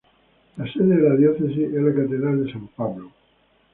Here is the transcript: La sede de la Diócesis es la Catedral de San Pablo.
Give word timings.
La 0.57 0.65
sede 0.73 0.97
de 0.99 1.09
la 1.09 1.15
Diócesis 1.15 1.59
es 1.71 1.79
la 1.79 1.93
Catedral 1.93 2.43
de 2.43 2.51
San 2.51 2.65
Pablo. 2.69 3.11